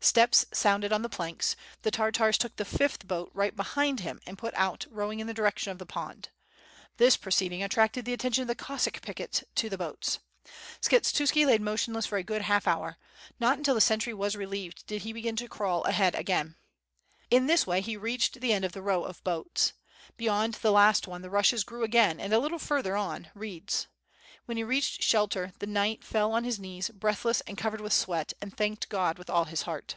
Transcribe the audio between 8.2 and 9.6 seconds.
of the Cossack picket